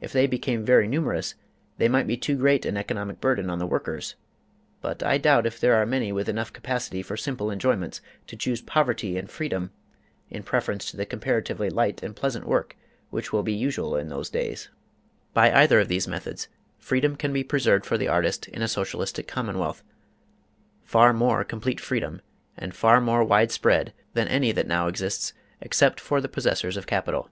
[0.00, 1.34] If they became very numerous,
[1.76, 4.14] they might be too great an economic burden on the workers;
[4.80, 8.62] but I doubt if there are many with enough capacity for simple enjoyments to choose
[8.62, 9.72] poverty and free dom
[10.30, 12.78] in preference to the comparatively light and pleasant work
[13.10, 14.70] which will be usual in those days.
[14.70, 15.52] Which we discussed in Chapter IV.
[15.52, 16.48] By either of these methods,
[16.78, 19.82] freedom can be preserved for the artist in a socialistic commonwealth
[20.82, 22.22] far more complete freedom,
[22.56, 27.28] and far more widespread, than any that now exists except for the possessors of capital.